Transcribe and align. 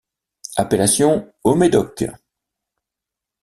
Appellation 0.57 1.31
haut-médoc. 1.43 2.05